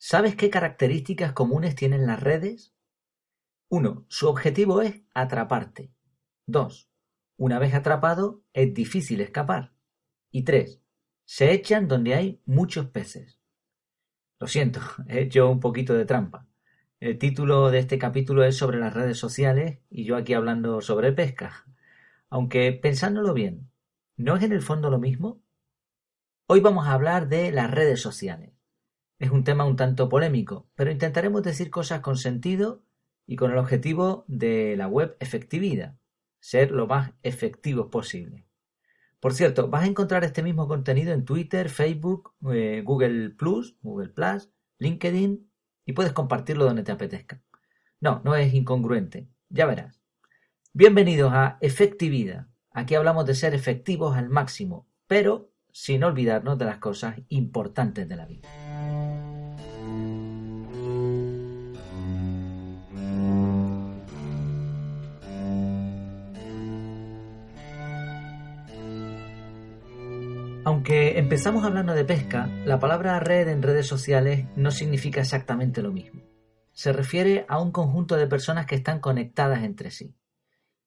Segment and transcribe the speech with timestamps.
[0.00, 2.72] ¿Sabes qué características comunes tienen las redes?
[3.68, 4.06] 1.
[4.08, 5.92] Su objetivo es atraparte.
[6.46, 6.88] 2.
[7.36, 9.74] Una vez atrapado, es difícil escapar.
[10.30, 10.80] Y 3.
[11.24, 13.40] Se echan donde hay muchos peces.
[14.38, 16.46] Lo siento, he hecho un poquito de trampa.
[17.00, 21.12] El título de este capítulo es sobre las redes sociales y yo aquí hablando sobre
[21.12, 21.66] pesca.
[22.30, 23.68] Aunque pensándolo bien,
[24.16, 25.42] ¿no es en el fondo lo mismo?
[26.46, 28.57] Hoy vamos a hablar de las redes sociales.
[29.18, 32.84] Es un tema un tanto polémico, pero intentaremos decir cosas con sentido
[33.26, 35.98] y con el objetivo de la web efectividad,
[36.38, 38.46] ser lo más efectivos posible.
[39.18, 44.10] Por cierto, vas a encontrar este mismo contenido en Twitter, Facebook, eh, Google Plus, Google
[44.10, 45.50] Plus, LinkedIn
[45.84, 47.42] y puedes compartirlo donde te apetezca.
[48.00, 50.00] No, no es incongruente, ya verás.
[50.72, 52.46] Bienvenidos a Efectividad.
[52.70, 58.16] Aquí hablamos de ser efectivos al máximo, pero sin olvidarnos de las cosas importantes de
[58.16, 58.67] la vida.
[71.18, 76.22] Empezamos hablando de pesca, la palabra red en redes sociales no significa exactamente lo mismo.
[76.70, 80.14] Se refiere a un conjunto de personas que están conectadas entre sí.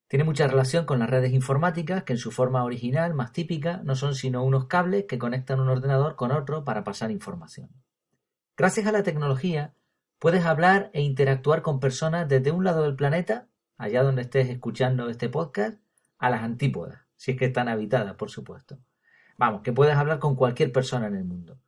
[0.07, 3.95] Tiene mucha relación con las redes informáticas, que en su forma original, más típica, no
[3.95, 7.69] son sino unos cables que conectan un ordenador con otro para pasar información.
[8.55, 9.73] Gracias a la tecnología,
[10.17, 15.09] puedes hablar e interactuar con personas desde un lado del planeta, allá donde estés escuchando
[15.09, 15.77] este podcast,
[16.19, 18.79] a las antípodas, si es que están habitadas, por supuesto.
[19.37, 21.59] Vamos, que puedes hablar con cualquier persona en el mundo.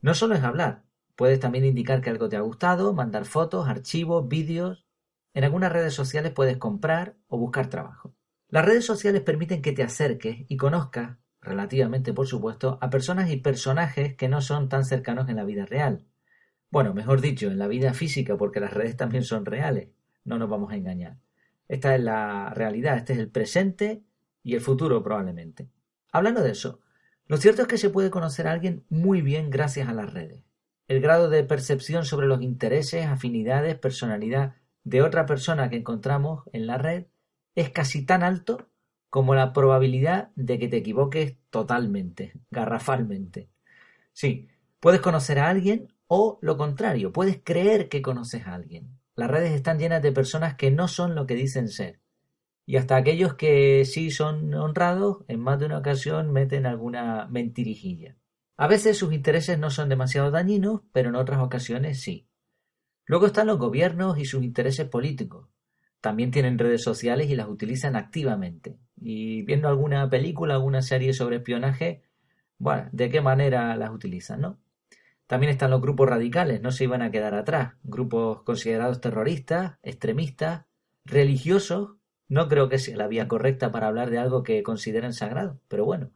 [0.00, 0.82] No solo es hablar,
[1.16, 4.86] puedes también indicar que algo te ha gustado, mandar fotos, archivos, vídeos.
[5.34, 8.14] En algunas redes sociales puedes comprar o buscar trabajo.
[8.48, 13.38] Las redes sociales permiten que te acerques y conozcas, relativamente por supuesto, a personas y
[13.38, 16.04] personajes que no son tan cercanos en la vida real.
[16.70, 19.88] Bueno, mejor dicho, en la vida física, porque las redes también son reales.
[20.24, 21.18] No nos vamos a engañar.
[21.66, 24.02] Esta es la realidad, este es el presente
[24.42, 25.70] y el futuro probablemente.
[26.12, 26.80] Hablando de eso,
[27.32, 30.44] lo cierto es que se puede conocer a alguien muy bien gracias a las redes.
[30.86, 36.66] El grado de percepción sobre los intereses, afinidades, personalidad de otra persona que encontramos en
[36.66, 37.06] la red
[37.54, 38.68] es casi tan alto
[39.08, 43.48] como la probabilidad de que te equivoques totalmente, garrafalmente.
[44.12, 48.98] Sí, puedes conocer a alguien o lo contrario, puedes creer que conoces a alguien.
[49.16, 52.01] Las redes están llenas de personas que no son lo que dicen ser
[52.64, 58.16] y hasta aquellos que sí son honrados, en más de una ocasión meten alguna mentirijilla.
[58.56, 62.28] A veces sus intereses no son demasiado dañinos, pero en otras ocasiones sí.
[63.06, 65.48] Luego están los gobiernos y sus intereses políticos.
[66.00, 68.78] También tienen redes sociales y las utilizan activamente.
[68.96, 72.02] Y viendo alguna película, alguna serie sobre espionaje,
[72.58, 74.58] bueno, ¿de qué manera las utilizan, no?
[75.26, 77.74] También están los grupos radicales, no se iban a quedar atrás.
[77.82, 80.66] Grupos considerados terroristas, extremistas,
[81.04, 81.96] religiosos
[82.32, 85.84] no creo que sea la vía correcta para hablar de algo que consideren sagrado, pero
[85.84, 86.12] bueno,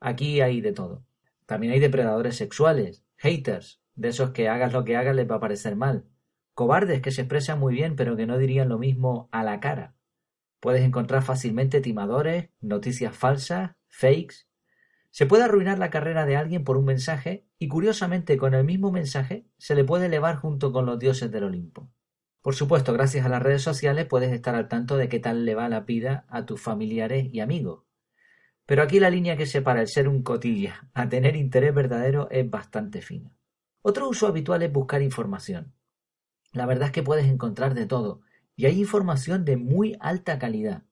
[0.00, 1.04] aquí hay de todo.
[1.46, 5.40] También hay depredadores sexuales, haters, de esos que hagas lo que hagas les va a
[5.40, 6.06] parecer mal.
[6.54, 9.94] Cobardes que se expresan muy bien pero que no dirían lo mismo a la cara.
[10.58, 14.48] Puedes encontrar fácilmente timadores, noticias falsas, fakes.
[15.12, 18.90] Se puede arruinar la carrera de alguien por un mensaje y curiosamente con el mismo
[18.90, 21.88] mensaje se le puede elevar junto con los dioses del Olimpo.
[22.44, 25.54] Por supuesto, gracias a las redes sociales puedes estar al tanto de qué tal le
[25.54, 27.84] va la vida a tus familiares y amigos.
[28.66, 32.50] Pero aquí la línea que separa el ser un cotilla a tener interés verdadero es
[32.50, 33.34] bastante fina.
[33.80, 35.72] Otro uso habitual es buscar información.
[36.52, 38.20] La verdad es que puedes encontrar de todo,
[38.56, 40.82] y hay información de muy alta calidad.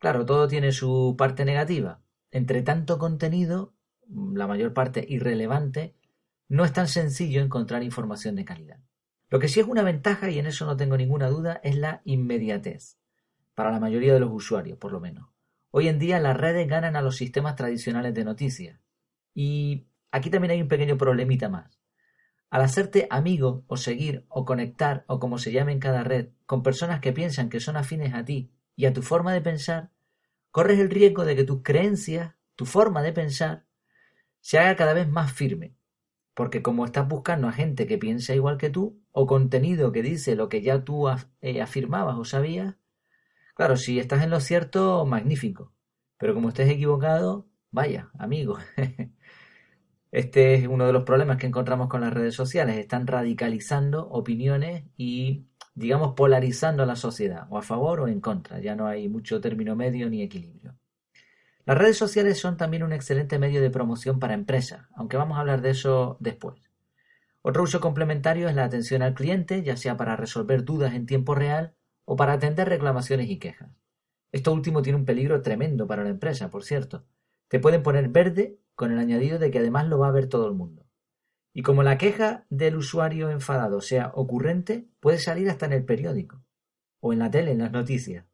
[0.00, 2.02] Claro, todo tiene su parte negativa.
[2.32, 3.74] Entre tanto contenido,
[4.08, 5.94] la mayor parte irrelevante,
[6.48, 8.80] no es tan sencillo encontrar información de calidad.
[9.34, 12.02] Lo que sí es una ventaja, y en eso no tengo ninguna duda, es la
[12.04, 12.98] inmediatez,
[13.56, 15.28] para la mayoría de los usuarios, por lo menos.
[15.72, 18.78] Hoy en día las redes ganan a los sistemas tradicionales de noticias.
[19.34, 21.80] Y aquí también hay un pequeño problemita más.
[22.48, 26.62] Al hacerte amigo o seguir o conectar o como se llame en cada red con
[26.62, 29.90] personas que piensan que son afines a ti y a tu forma de pensar,
[30.52, 33.64] corres el riesgo de que tus creencias, tu forma de pensar,
[34.40, 35.74] se haga cada vez más firme
[36.34, 40.36] porque como estás buscando a gente que piensa igual que tú, o contenido que dice
[40.36, 41.08] lo que ya tú
[41.40, 42.76] eh, afirmabas o sabías,
[43.54, 45.72] claro, si estás en lo cierto, magnífico.
[46.18, 48.58] Pero como estés equivocado, vaya, amigo.
[50.14, 52.78] Este es uno de los problemas que encontramos con las redes sociales.
[52.78, 58.60] Están radicalizando opiniones y, digamos, polarizando a la sociedad, o a favor o en contra.
[58.60, 60.78] Ya no hay mucho término medio ni equilibrio.
[61.66, 65.40] Las redes sociales son también un excelente medio de promoción para empresas, aunque vamos a
[65.40, 66.56] hablar de eso después.
[67.40, 71.34] Otro uso complementario es la atención al cliente, ya sea para resolver dudas en tiempo
[71.34, 71.74] real
[72.04, 73.70] o para atender reclamaciones y quejas.
[74.30, 77.06] Esto último tiene un peligro tremendo para la empresa, por cierto.
[77.48, 80.48] Te pueden poner verde con el añadido de que además lo va a ver todo
[80.48, 80.86] el mundo.
[81.54, 86.42] Y como la queja del usuario enfadado sea ocurrente, puede salir hasta en el periódico
[87.00, 88.26] o en la tele, en las noticias.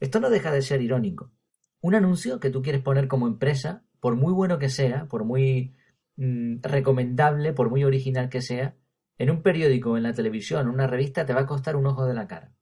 [0.00, 1.32] Esto no deja de ser irónico.
[1.80, 5.74] Un anuncio que tú quieres poner como empresa, por muy bueno que sea, por muy
[6.16, 8.76] mm, recomendable, por muy original que sea,
[9.18, 12.06] en un periódico, en la televisión, en una revista, te va a costar un ojo
[12.06, 12.52] de la cara.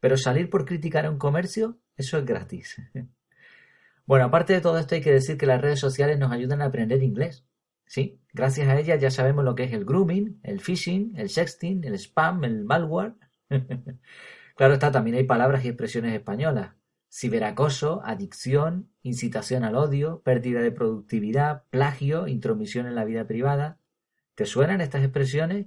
[0.00, 2.76] Pero salir por criticar a un comercio, eso es gratis.
[4.06, 6.66] bueno, aparte de todo esto hay que decir que las redes sociales nos ayudan a
[6.66, 7.44] aprender inglés.
[7.86, 11.84] Sí, gracias a ellas ya sabemos lo que es el grooming, el phishing, el sexting,
[11.84, 13.14] el spam, el malware.
[14.58, 16.74] Claro está, también hay palabras y expresiones españolas.
[17.10, 23.78] Ciberacoso, adicción, incitación al odio, pérdida de productividad, plagio, intromisión en la vida privada.
[24.34, 25.66] ¿Te suenan estas expresiones?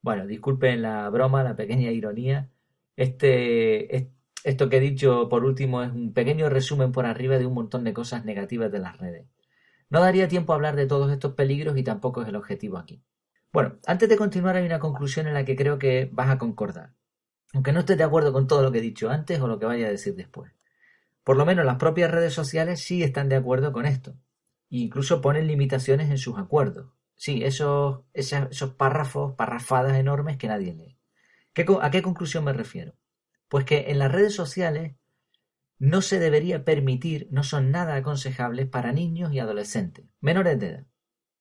[0.00, 2.50] Bueno, disculpen la broma, la pequeña ironía.
[2.96, 4.12] Este,
[4.44, 7.84] esto que he dicho por último es un pequeño resumen por arriba de un montón
[7.84, 9.26] de cosas negativas de las redes.
[9.90, 13.02] No daría tiempo a hablar de todos estos peligros y tampoco es el objetivo aquí.
[13.52, 16.94] Bueno, antes de continuar hay una conclusión en la que creo que vas a concordar
[17.52, 19.66] aunque no estés de acuerdo con todo lo que he dicho antes o lo que
[19.66, 20.52] vaya a decir después.
[21.24, 24.12] Por lo menos las propias redes sociales sí están de acuerdo con esto.
[24.70, 26.92] E incluso ponen limitaciones en sus acuerdos.
[27.14, 30.98] Sí, esos, esos, párrafos, parrafadas enormes que nadie lee.
[31.80, 32.94] ¿A qué conclusión me refiero?
[33.48, 34.96] Pues que en las redes sociales
[35.78, 40.86] no se debería permitir, no son nada aconsejables para niños y adolescentes, menores de edad.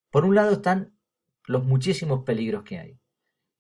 [0.10, 0.98] Por un lado están
[1.46, 3.00] los muchísimos peligros que hay.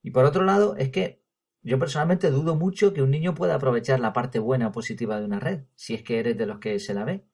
[0.03, 1.20] Y por otro lado es que
[1.63, 5.25] yo personalmente dudo mucho que un niño pueda aprovechar la parte buena o positiva de
[5.25, 7.25] una red, si es que eres de los que se la ve.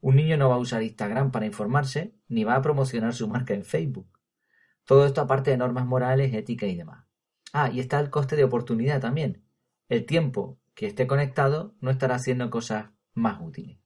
[0.00, 3.54] Un niño no va a usar Instagram para informarse, ni va a promocionar su marca
[3.54, 4.18] en Facebook.
[4.84, 7.06] Todo esto aparte de normas morales, ética y demás.
[7.52, 9.44] Ah, y está el coste de oportunidad también.
[9.88, 13.78] El tiempo que esté conectado no estará haciendo cosas más útiles.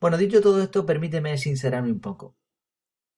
[0.00, 2.36] Bueno, dicho todo esto, permíteme sincerarme un poco.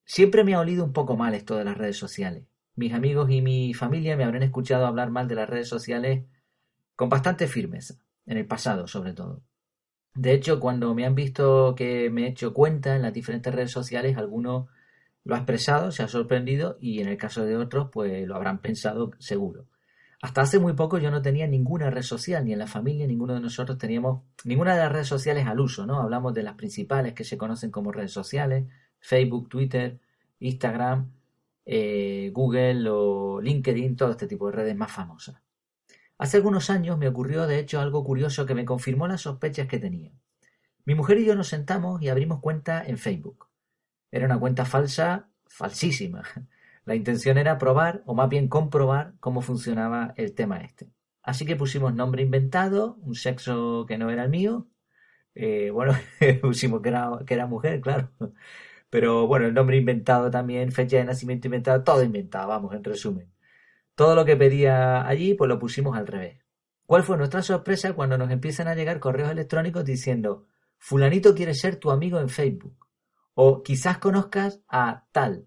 [0.05, 2.50] Siempre me ha olido un poco mal esto de las redes sociales.
[2.77, 6.25] Mis amigos y mi familia me habrán escuchado hablar mal de las redes sociales
[6.97, 7.95] con bastante firmeza,
[8.27, 9.43] en el pasado sobre todo.
[10.15, 13.71] De hecho, cuando me han visto que me he hecho cuenta en las diferentes redes
[13.71, 14.69] sociales, alguno
[15.25, 18.61] lo ha expresado, se ha sorprendido y en el caso de otros, pues lo habrán
[18.61, 19.67] pensado seguro.
[20.23, 23.35] Hasta hace muy poco yo no tenía ninguna red social, ni en la familia ninguno
[23.35, 26.01] de nosotros teníamos ninguna de las redes sociales al uso, ¿no?
[26.01, 28.67] Hablamos de las principales que se conocen como redes sociales,
[28.99, 29.99] Facebook, Twitter,
[30.41, 31.11] Instagram,
[31.67, 35.43] eh, Google o LinkedIn, todo este tipo de redes más famosas.
[36.19, 39.79] Hace algunos años me ocurrió de hecho algo curioso que me confirmó las sospechas que
[39.79, 40.13] tenía.
[40.85, 43.49] Mi mujer y yo nos sentamos y abrimos cuenta en Facebook.
[44.11, 46.23] Era una cuenta falsa, falsísima.
[46.85, 50.91] La intención era probar, o más bien comprobar, cómo funcionaba el tema este.
[51.23, 54.67] Así que pusimos nombre inventado, un sexo que no era el mío.
[55.35, 55.95] Eh, bueno,
[56.43, 58.11] pusimos que era, que era mujer, claro.
[58.91, 63.33] Pero bueno, el nombre inventado también, fecha de nacimiento inventada, todo inventado, vamos, en resumen.
[63.95, 66.45] Todo lo que pedía allí, pues lo pusimos al revés.
[66.87, 70.47] ¿Cuál fue nuestra sorpresa cuando nos empiezan a llegar correos electrónicos diciendo,
[70.79, 72.89] fulanito quiere ser tu amigo en Facebook?
[73.35, 75.47] O quizás conozcas a tal.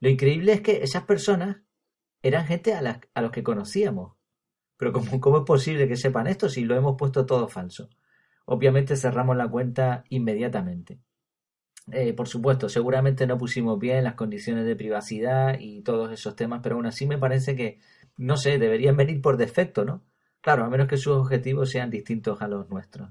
[0.00, 1.58] Lo increíble es que esas personas
[2.22, 4.16] eran gente a, a los que conocíamos.
[4.78, 7.90] Pero ¿cómo, ¿cómo es posible que sepan esto si lo hemos puesto todo falso?
[8.46, 11.00] Obviamente cerramos la cuenta inmediatamente.
[11.90, 16.60] Eh, por supuesto, seguramente no pusimos bien las condiciones de privacidad y todos esos temas,
[16.62, 17.80] pero aún así me parece que,
[18.16, 20.04] no sé, deberían venir por defecto, ¿no?
[20.40, 23.10] Claro, a menos que sus objetivos sean distintos a los nuestros.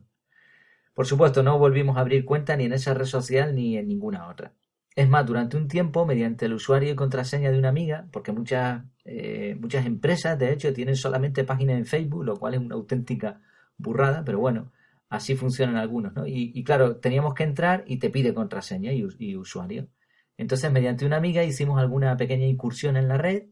[0.94, 4.28] Por supuesto, no volvimos a abrir cuenta ni en esa red social ni en ninguna
[4.28, 4.54] otra.
[4.96, 8.84] Es más, durante un tiempo, mediante el usuario y contraseña de una amiga, porque muchas,
[9.06, 13.42] eh, muchas empresas, de hecho, tienen solamente páginas en Facebook, lo cual es una auténtica
[13.78, 14.72] burrada, pero bueno,
[15.12, 16.26] Así funcionan algunos, ¿no?
[16.26, 19.90] Y, claro, teníamos que entrar y te pide contraseña y, usuario.
[20.38, 23.48] Entonces, mediante una amiga hicimos alguna pequeña incursión en la red.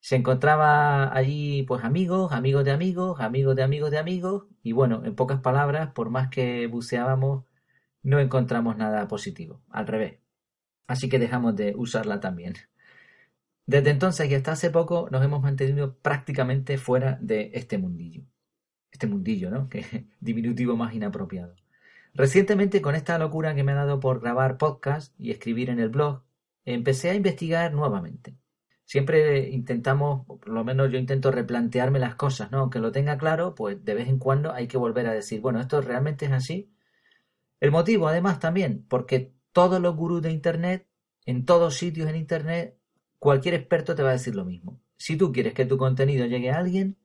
[0.00, 4.44] Se encontraba allí, pues, amigos, amigos de amigos, amigos de amigos de amigos.
[4.62, 7.46] Y bueno, en pocas palabras, por más que buceábamos,
[8.02, 9.62] no encontramos nada positivo.
[9.70, 10.18] Al revés.
[10.88, 12.54] Así que dejamos de usarla también.
[13.66, 18.26] Desde entonces y hasta hace poco nos hemos mantenido prácticamente fuera de este mundillo
[18.90, 19.68] este mundillo, ¿no?
[19.70, 21.54] Que diminutivo más inapropiado.
[22.14, 25.90] Recientemente, con esta locura que me ha dado por grabar podcast y escribir en el
[25.90, 26.22] blog,
[26.64, 28.36] empecé a investigar nuevamente.
[28.86, 32.60] Siempre intentamos, por lo menos yo intento replantearme las cosas, ¿no?
[32.60, 35.60] Aunque lo tenga claro, pues de vez en cuando hay que volver a decir, bueno,
[35.60, 36.70] esto realmente es así.
[37.60, 40.86] El motivo, además, también, porque todos los gurús de Internet,
[41.24, 42.78] en todos sitios en Internet,
[43.18, 44.80] cualquier experto te va a decir lo mismo.
[44.96, 46.96] Si tú quieres que tu contenido llegue a alguien,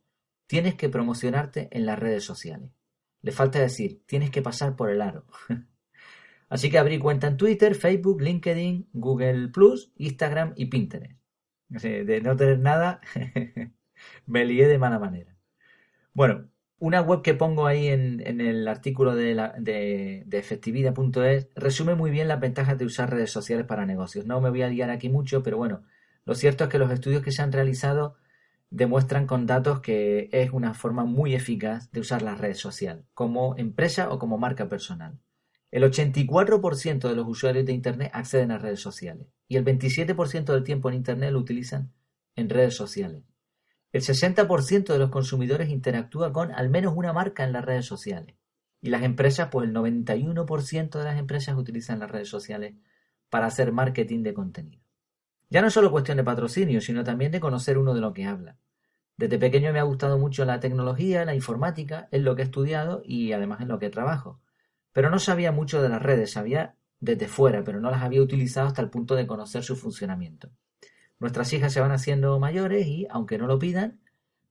[0.52, 2.72] tienes que promocionarte en las redes sociales.
[3.22, 5.24] Le falta decir, tienes que pasar por el aro.
[6.50, 11.18] Así que abrí cuenta en Twitter, Facebook, LinkedIn, Google Plus, Instagram y Pinterest.
[11.70, 13.00] De no tener nada,
[14.26, 15.38] me lié de mala manera.
[16.12, 22.28] Bueno, una web que pongo ahí en, el artículo de, de, efectividad.es resume muy bien
[22.28, 24.26] las ventajas de usar redes sociales para negocios.
[24.26, 25.86] No me voy a liar aquí mucho, pero bueno,
[26.26, 28.18] lo cierto es que los estudios que se han realizado
[28.72, 33.56] demuestran con datos que es una forma muy eficaz de usar las redes sociales, como
[33.58, 35.20] empresa o como marca personal.
[35.70, 40.64] El 84% de los usuarios de Internet acceden a redes sociales y el 27% del
[40.64, 41.94] tiempo en Internet lo utilizan
[42.36, 43.24] en redes sociales.
[43.92, 48.36] El 60% de los consumidores interactúa con al menos una marca en las redes sociales.
[48.80, 52.74] Y las empresas, pues el 91% de las empresas utilizan las redes sociales
[53.30, 54.82] para hacer marketing de contenido.
[55.52, 58.24] Ya no es solo cuestión de patrocinio, sino también de conocer uno de lo que
[58.24, 58.56] habla.
[59.18, 63.02] Desde pequeño me ha gustado mucho la tecnología, la informática, es lo que he estudiado
[63.04, 64.40] y además en lo que trabajo.
[64.94, 68.68] Pero no sabía mucho de las redes, sabía desde fuera, pero no las había utilizado
[68.68, 70.52] hasta el punto de conocer su funcionamiento.
[71.20, 74.00] Nuestras hijas se van haciendo mayores y, aunque no lo pidan,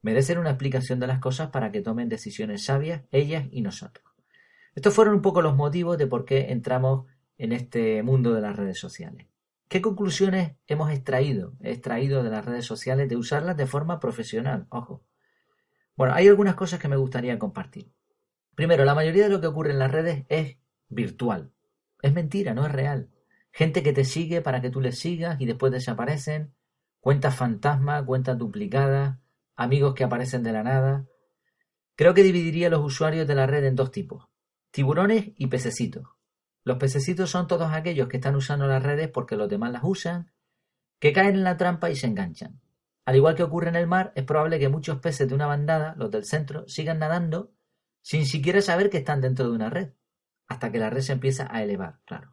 [0.03, 4.05] merecen una explicación de las cosas para que tomen decisiones sabias ellas y nosotros.
[4.75, 7.07] Estos fueron un poco los motivos de por qué entramos
[7.39, 9.30] en este mundo de las redes sociales.
[9.71, 11.55] ¿Qué conclusiones hemos extraído?
[11.61, 15.05] extraído de las redes sociales de usarlas de forma profesional, ojo.
[15.95, 17.93] Bueno, hay algunas cosas que me gustaría compartir.
[18.57, 20.57] Primero, la mayoría de lo que ocurre en las redes es
[20.89, 21.53] virtual.
[22.03, 23.11] Es mentira, no es real.
[23.53, 26.53] Gente que te sigue para que tú les sigas y después desaparecen
[26.99, 29.21] cuentas fantasma, cuentas duplicadas,
[29.55, 31.07] amigos que aparecen de la nada.
[31.95, 34.27] Creo que dividiría los usuarios de la red en dos tipos,
[34.73, 36.09] tiburones y pececitos.
[36.65, 40.31] Los pececitos son todos aquellos que están usando las redes porque los demás las usan,
[40.99, 42.61] que caen en la trampa y se enganchan.
[43.05, 45.95] Al igual que ocurre en el mar, es probable que muchos peces de una bandada,
[45.97, 47.53] los del centro, sigan nadando
[48.03, 49.91] sin siquiera saber que están dentro de una red,
[50.49, 52.31] hasta que la red se empieza a elevar, claro.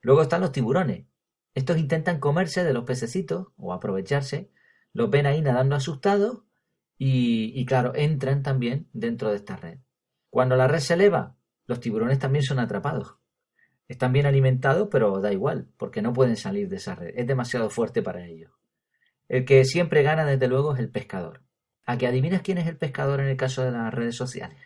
[0.00, 1.06] Luego están los tiburones,
[1.54, 4.50] estos intentan comerse de los pececitos o aprovecharse,
[4.92, 6.42] los ven ahí nadando asustados
[6.96, 9.78] y, claro, entran también dentro de esta red.
[10.30, 13.16] Cuando la red se eleva, los tiburones también son atrapados.
[13.88, 17.12] Están bien alimentados, pero da igual, porque no pueden salir de esa red.
[17.16, 18.50] Es demasiado fuerte para ellos.
[19.28, 21.42] El que siempre gana, desde luego, es el pescador.
[21.86, 24.58] ¿A que adivinas quién es el pescador en el caso de las redes sociales?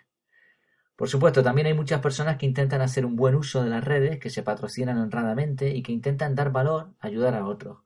[0.98, 4.18] Por supuesto, también hay muchas personas que intentan hacer un buen uso de las redes,
[4.18, 7.78] que se patrocinan honradamente y que intentan dar valor, ayudar a otros.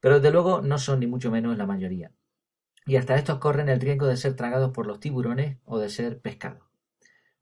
[0.00, 2.10] Pero desde luego no son ni mucho menos la mayoría.
[2.84, 6.20] Y hasta estos corren el riesgo de ser tragados por los tiburones o de ser
[6.20, 6.64] pescados.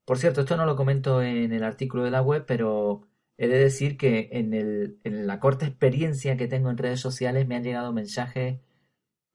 [0.05, 3.09] Por cierto, esto no lo comento en el artículo de la web, pero
[3.41, 7.57] he de decir que en, en la corta experiencia que tengo en redes sociales me
[7.57, 8.61] han llegado mensajes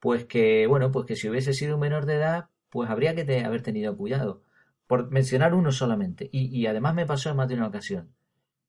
[0.06, 3.44] pues que, bueno, pues que si hubiese sido un menor de edad, pues habría que
[3.44, 4.44] haber tenido cuidado
[4.86, 6.30] por mencionar uno solamente.
[6.32, 8.14] Y, además me pasó en más de una ocasión.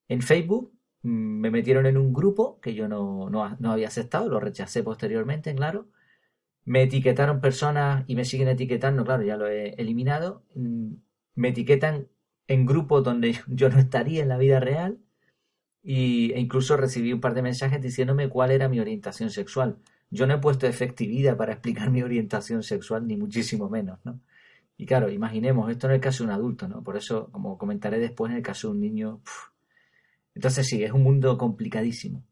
[0.08, 4.40] En Facebook mm, me metieron en un grupo que yo no, no, había aceptado, lo
[4.40, 5.88] rechacé posteriormente, claro.
[6.64, 10.44] Me etiquetaron personas y me siguen etiquetando, claro, ya lo he eliminado.
[10.54, 10.94] Mm,
[11.34, 12.08] me etiquetan
[12.48, 15.00] en grupos donde yo no estaría en la vida real.
[15.88, 19.78] Y, e incluso recibí un par de mensajes diciéndome cuál era mi orientación sexual.
[20.10, 24.20] Yo no he puesto efectividad para explicar mi orientación sexual, ni muchísimo menos, ¿no?
[24.76, 26.82] Y claro, imaginemos, esto en el caso de un adulto, ¿no?
[26.82, 29.22] Por eso, como comentaré después, en el caso de un niño.
[30.34, 32.24] Entonces sí, es un mundo complicadísimo.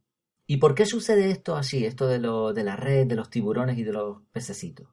[0.46, 3.78] ¿Y por qué sucede esto así, esto de, lo, de la red, de los tiburones
[3.78, 4.88] y de los pececitos?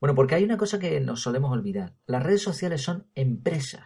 [0.00, 1.94] Bueno, porque hay una cosa que nos solemos olvidar.
[2.06, 3.84] Las redes sociales son empresas.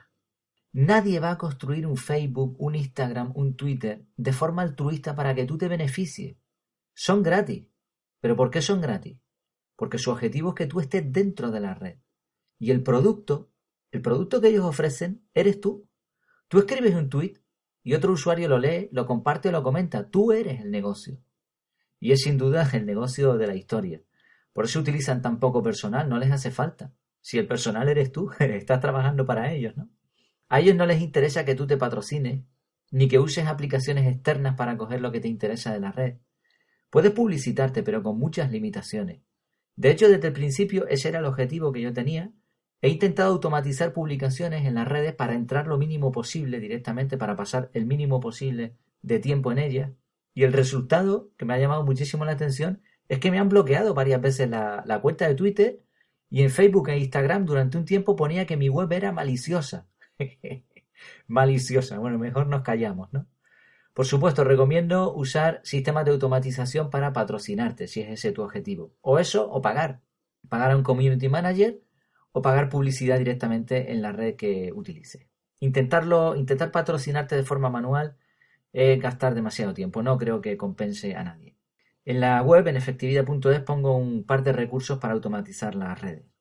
[0.75, 5.45] Nadie va a construir un Facebook, un Instagram, un Twitter de forma altruista para que
[5.45, 6.39] tú te beneficies.
[6.95, 7.67] Son gratis.
[8.21, 9.19] ¿Pero por qué son gratis?
[9.77, 11.99] Porque su objetivo es que tú estés dentro de la red.
[12.59, 13.51] Y el producto,
[13.91, 15.89] el producto que ellos ofrecen, eres tú.
[16.49, 17.35] Tú escribes un tweet
[17.83, 20.09] y otro usuario lo lee, lo comparte o lo comenta.
[20.09, 21.19] Tú eres el negocio.
[22.01, 24.03] Y es sin duda el negocio de la historia.
[24.55, 26.95] Por eso utilizan tan poco personal, no les hace falta.
[27.21, 29.91] Si el personal eres tú, estás trabajando para ellos, ¿no?
[30.53, 32.45] A ellos no les interesa que tú te patrocines,
[32.91, 36.19] ni que uses aplicaciones externas para coger lo que te interesa de la red.
[36.91, 39.23] Puedes publicitarte, pero con muchas limitaciones.
[39.77, 42.33] De hecho, desde el principio ese era el objetivo que yo tenía
[42.85, 47.71] He intentado automatizar publicaciones en las redes para entrar lo mínimo posible directamente, para pasar
[47.75, 49.93] el mínimo posible de tiempo en ellas.
[50.35, 53.95] Y el resultado, que me ha llamado muchísimo la atención, es que me han bloqueado
[53.95, 55.85] varias veces la, cuenta de Twitter
[56.29, 59.87] y en Facebook e Instagram durante un tiempo ponía que mi web era maliciosa.
[61.27, 61.99] maliciosa.
[61.99, 63.27] Bueno, mejor nos callamos, ¿no?
[63.95, 68.95] Por supuesto, recomiendo usar sistemas de automatización para patrocinarte, si es ese tu objetivo.
[69.03, 70.01] O eso, o pagar.
[70.49, 71.81] Pagar a un community manager
[72.33, 75.27] o pagar publicidad directamente en la red que utilices.
[75.61, 78.17] Intentarlo, intentar patrocinarte de forma manual
[78.73, 80.03] es gastar demasiado tiempo.
[80.03, 81.57] No creo que compense a nadie.
[82.05, 86.32] En la web, en efectividad.es, pongo un par de recursos para automatizar las redes.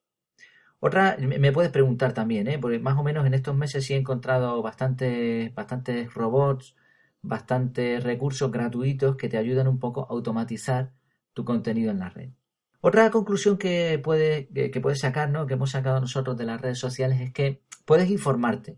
[0.84, 2.58] Otra, me puedes preguntar también, ¿eh?
[2.58, 5.54] porque más o menos en estos meses sí he encontrado bastantes,
[6.12, 6.74] robots,
[7.22, 10.92] bastantes recursos gratuitos que te ayudan un poco a automatizar
[11.34, 12.30] tu contenido en la red.
[12.80, 15.46] Otra conclusión que puedes que puede sacar, ¿no?
[15.46, 18.76] que hemos sacado nosotros de las redes sociales es que puedes informarte,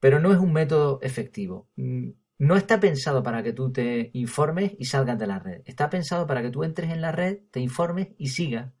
[0.00, 1.68] pero no es un método efectivo.
[1.76, 5.62] Mm, no está pensado para que tú te informes y salgas de la red.
[5.66, 8.72] Está pensado para que tú entres en la red, te informes y sigas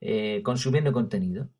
[0.00, 1.50] eh, consumiendo contenido.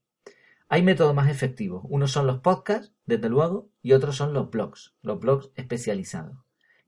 [0.73, 1.85] Hay métodos más efectivos.
[1.91, 6.39] Unos son los podcasts, desde luego, y otros son los blogs, los blogs especializados.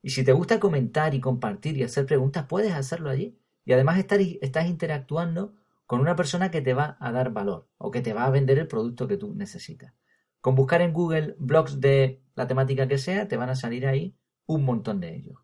[0.01, 3.37] Y si te gusta comentar y compartir y hacer preguntas, puedes hacerlo allí.
[3.63, 5.53] Y además estás interactuando
[5.85, 8.57] con una persona que te va a dar valor o que te va a vender
[8.57, 9.93] el producto que tú necesitas.
[10.41, 14.15] Con buscar en Google blogs de la temática que sea, te van a salir ahí
[14.47, 15.37] un montón de ellos.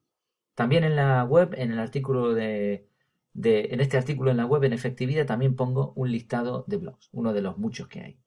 [0.56, 2.90] También en la web, en el artículo de,
[3.36, 7.34] en este artículo en la web en efectividad también pongo un listado de blogs, uno
[7.34, 8.22] de los muchos que hay.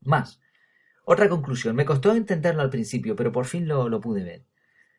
[0.00, 0.40] Más.
[1.04, 1.74] Otra conclusión.
[1.74, 4.46] Me costó entenderlo al principio, pero por fin lo, pude ver.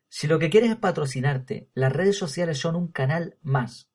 [0.07, 3.91] Si lo que quieres es patrocinarte, las redes sociales son un canal más.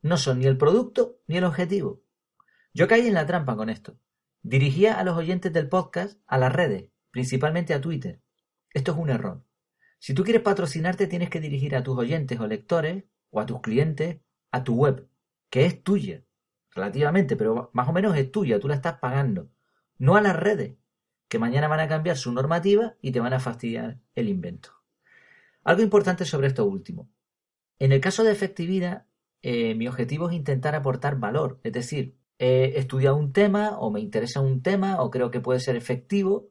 [0.00, 2.02] No son ni el producto ni el objetivo.
[2.72, 3.98] Yo caí en la trampa con esto.
[4.42, 8.22] Dirigía a los oyentes del podcast a las redes, principalmente a Twitter.
[8.72, 9.44] Esto es un error.
[9.98, 13.60] Si tú quieres patrocinarte, tienes que dirigir a tus oyentes o lectores o a tus
[13.60, 15.08] clientes a tu web,
[15.50, 16.24] que es tuya,
[16.70, 19.50] relativamente, pero más o menos es tuya, tú la estás pagando,
[19.98, 20.76] no a las redes,
[21.28, 24.70] que mañana van a cambiar su normativa y te van a fastidiar el invento.
[25.64, 27.10] Algo importante sobre esto último.
[27.78, 29.06] En el caso de efectividad,
[29.42, 34.00] eh, mi objetivo es intentar aportar valor, es decir, he estudiado un tema o me
[34.00, 36.50] interesa un tema o creo que puede ser efectivo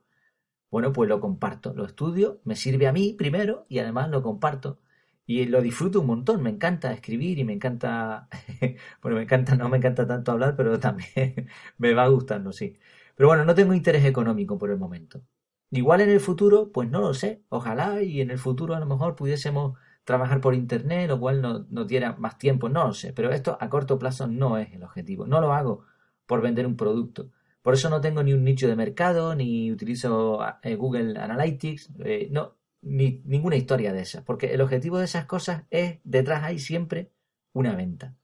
[0.70, 4.79] bueno, pues lo comparto, lo estudio, me sirve a mí primero y además lo comparto.
[5.25, 8.29] Y lo disfruto un montón, me encanta escribir y me encanta,
[9.01, 12.77] bueno, me encanta, no me encanta tanto hablar, pero también me va gustando, sí.
[13.18, 15.24] Pero bueno, no tengo interés económico por el momento.
[15.72, 18.86] Igual en el futuro, pues no lo sé, ojalá y en el futuro a lo
[18.86, 23.14] mejor pudiésemos trabajar por internet, lo cual nos no diera más tiempo, no lo sé,
[23.14, 25.84] pero esto a corto plazo no es el objetivo, no lo hago
[26.25, 30.40] por vender un producto, por eso no tengo ni un nicho de mercado, ni utilizo
[30.64, 35.25] eh, Google Analytics, eh, no, ni ninguna historia de esas, porque el objetivo de esas
[35.25, 37.12] cosas es, detrás hay siempre
[37.51, 38.16] una venta.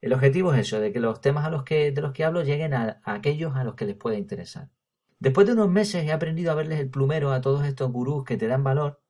[0.00, 2.42] El objetivo es eso, de que los temas a los que, de los que hablo
[2.42, 4.70] lleguen a, aquellos a los que les pueda interesar.
[5.18, 8.36] Después de unos meses he aprendido a verles el plumero a todos estos gurús que
[8.36, 9.00] te dan valor,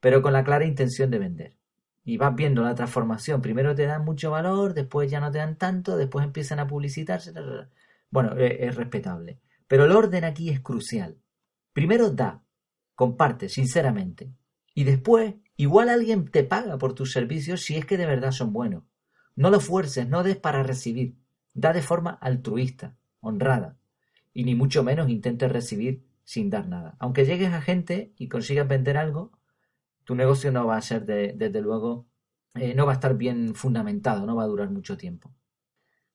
[0.00, 1.56] pero con la clara intención de vender.
[2.04, 3.42] Y vas viendo la transformación.
[3.42, 7.32] Primero te dan mucho valor, después ya no te dan tanto, después empiezan a publicitarse.
[8.10, 9.38] Bueno, e, es, respetable.
[9.68, 11.18] Pero el orden aquí es crucial.
[11.72, 12.42] Primero da,
[12.94, 14.32] comparte sinceramente.
[14.74, 18.52] Y después, igual alguien te paga por tus servicios si es que de verdad son
[18.52, 18.84] buenos.
[19.36, 21.16] No lo fuerces, no des para recibir.
[21.54, 23.76] Da de forma altruista, honrada.
[24.32, 26.96] Y ni mucho menos intentes recibir sin dar nada.
[26.98, 29.32] Aunque llegues a gente y consigas vender algo,
[30.04, 32.06] tu negocio no va a ser, desde luego,
[32.54, 35.32] eh, no va a estar bien fundamentado, no va a durar mucho tiempo.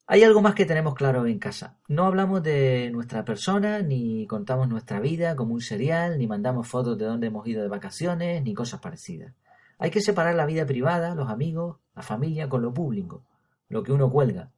[0.09, 1.79] Hay algo más que tenemos claro en casa.
[1.89, 6.97] No hablamos de nuestra persona, ni contamos nuestra vida como un serial, ni mandamos fotos
[6.97, 9.33] de dónde hemos ido de vacaciones, ni cosas parecidas.
[9.77, 13.25] Hay que separar la vida privada, los amigos, la familia, con lo público.
[13.69, 14.51] Lo que uno cuelga.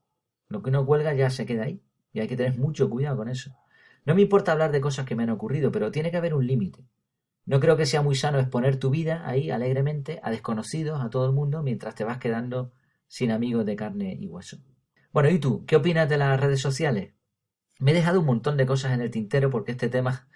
[0.47, 1.83] Lo que uno cuelga ya se queda ahí.
[2.13, 3.55] Y hay que tener mucho cuidado con eso.
[4.05, 6.47] No me importa hablar de cosas que me han ocurrido, pero tiene que haber un
[6.47, 6.87] límite.
[7.45, 11.25] No creo que sea muy sano exponer tu vida ahí alegremente a desconocidos, a todo
[11.25, 12.71] el mundo, mientras te vas quedando
[13.07, 14.57] sin amigos de carne y hueso.
[15.11, 15.65] Bueno, ¿y tú?
[15.65, 17.13] ¿Qué opinas de las redes sociales?
[17.79, 20.27] Me he dejado un montón de cosas en el tintero porque este tema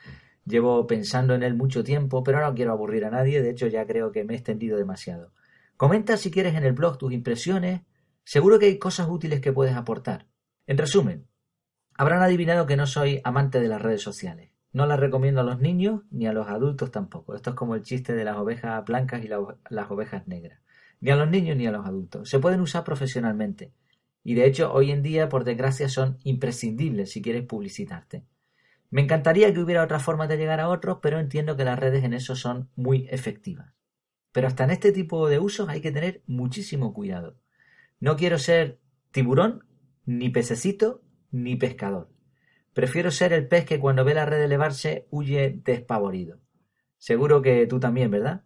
[0.45, 3.85] llevo pensando en él mucho tiempo, pero no quiero aburrir a nadie, de hecho ya
[3.85, 5.31] creo que me he extendido demasiado.
[5.77, 7.81] Comenta si quieres en el blog tus impresiones,
[8.23, 10.27] seguro que hay cosas útiles que puedes aportar.
[10.67, 11.27] En resumen,
[11.95, 14.51] habrán adivinado que no soy amante de las redes sociales.
[14.71, 17.35] No las recomiendo a los niños ni a los adultos tampoco.
[17.35, 20.59] Esto es como el chiste de las ovejas blancas y las ovejas negras.
[20.99, 22.29] Ni a los niños ni a los adultos.
[22.29, 23.73] Se pueden usar profesionalmente
[24.23, 28.23] y de hecho, hoy en día, por desgracia, son imprescindibles si quieres publicitarte.
[28.93, 32.03] Me encantaría que hubiera otra forma de llegar a otros, pero entiendo que las redes
[32.03, 33.73] en eso son muy efectivas.
[34.31, 37.39] Pero hasta en este tipo de usos hay que tener muchísimo cuidado.
[37.99, 38.79] No quiero ser
[39.09, 39.65] tiburón,
[40.05, 41.01] ni pececito,
[41.31, 42.11] ni pescador.
[42.73, 46.39] Prefiero ser el pez que cuando ve la red elevarse huye despavorido.
[46.99, 48.43] Seguro que tú también, ¿verdad?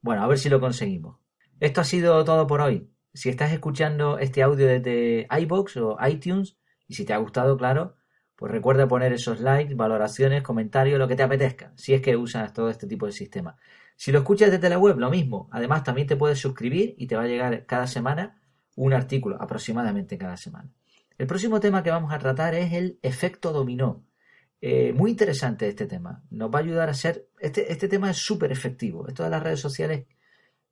[0.00, 1.18] Bueno, a ver si lo conseguimos.
[1.58, 2.88] Esto ha sido todo por hoy.
[3.14, 6.56] Si estás escuchando este audio desde iBox o iTunes,
[6.86, 7.96] y si te ha gustado, claro,
[8.38, 12.52] pues recuerda poner esos likes, valoraciones, comentarios, lo que te apetezca, si es que usas
[12.52, 13.56] todo este tipo de sistema.
[13.96, 15.48] Si lo escuchas desde la web, lo mismo.
[15.50, 18.40] Además, también te puedes suscribir y te va a llegar cada semana
[18.76, 20.70] un artículo, aproximadamente cada semana.
[21.18, 24.06] El próximo tema que vamos a tratar es el efecto dominó.
[24.60, 26.22] Eh, muy interesante este tema.
[26.30, 27.26] Nos va a ayudar a ser.
[27.40, 29.08] Este, este tema es súper efectivo.
[29.08, 30.06] Esto de las redes sociales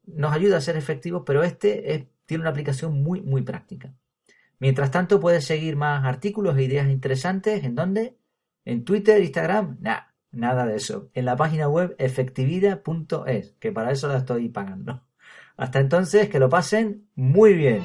[0.04, 3.92] nos ayuda a ser efectivos, pero este tiene una aplicación muy, muy práctica.
[4.58, 7.64] Mientras tanto, puedes seguir más artículos e ideas interesantes.
[7.64, 8.18] ¿En dónde?
[8.64, 9.78] ¿En Twitter, Instagram?
[9.80, 11.10] Nada, nada de eso.
[11.14, 15.06] En la página web efectividad.es, que para eso la estoy pagando.
[15.56, 17.82] Hasta entonces, que lo pasen muy bien.